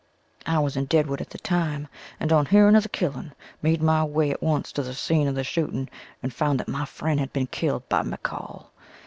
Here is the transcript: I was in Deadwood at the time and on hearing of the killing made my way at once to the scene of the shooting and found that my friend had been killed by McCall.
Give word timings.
I 0.47 0.57
was 0.57 0.75
in 0.75 0.85
Deadwood 0.85 1.21
at 1.21 1.29
the 1.29 1.37
time 1.37 1.87
and 2.19 2.33
on 2.33 2.47
hearing 2.47 2.75
of 2.75 2.81
the 2.81 2.89
killing 2.89 3.33
made 3.61 3.83
my 3.83 4.03
way 4.03 4.31
at 4.31 4.41
once 4.41 4.71
to 4.71 4.81
the 4.81 4.95
scene 4.95 5.27
of 5.27 5.35
the 5.35 5.43
shooting 5.43 5.91
and 6.23 6.33
found 6.33 6.59
that 6.59 6.67
my 6.67 6.85
friend 6.85 7.19
had 7.19 7.31
been 7.31 7.45
killed 7.45 7.87
by 7.87 8.01
McCall. 8.01 8.71